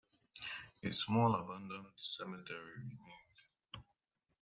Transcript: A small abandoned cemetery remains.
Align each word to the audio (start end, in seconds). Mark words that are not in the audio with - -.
A 0.81 0.91
small 0.91 1.35
abandoned 1.35 1.85
cemetery 1.95 2.73
remains. 2.77 3.49